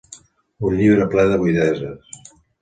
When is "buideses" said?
1.43-2.19